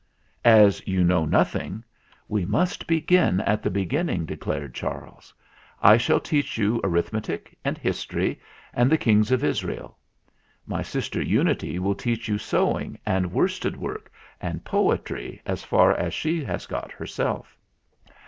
"As 0.43 0.81
you 0.87 1.03
know 1.03 1.25
nothing, 1.25 1.83
we 2.27 2.43
must 2.43 2.87
begin 2.87 3.39
at 3.41 3.61
the 3.61 3.69
beginning," 3.69 4.25
declared 4.25 4.73
Charles. 4.73 5.31
"I 5.79 5.97
shall 5.97 6.19
teach 6.19 6.57
you 6.57 6.81
arithmetic 6.83 7.55
and 7.63 7.77
history 7.77 8.41
and 8.73 8.91
the 8.91 8.97
Kings 8.97 9.29
of 9.31 9.43
Israel. 9.43 9.99
My 10.65 10.81
sister 10.81 11.21
Unity 11.21 11.77
will 11.77 11.93
teach 11.93 12.27
you 12.27 12.39
sew 12.39 12.79
ing 12.79 12.97
and 13.05 13.31
worsted 13.31 13.77
work 13.77 14.11
and 14.41 14.65
poetry 14.65 15.39
as 15.45 15.63
far 15.63 15.93
as 15.95 16.15
she 16.15 16.43
has 16.45 16.65
got 16.65 16.91
herself." 16.91 17.55